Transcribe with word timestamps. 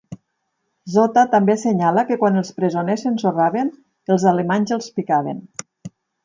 Zotta 0.93 1.25
també 1.33 1.53
assenyala 1.55 2.03
que 2.07 2.17
quan 2.23 2.39
els 2.41 2.49
presoners 2.61 3.03
s'ensorraven, 3.05 3.71
els 4.17 4.27
alemanys 4.33 4.75
els 4.79 4.91
picaven. 4.97 5.47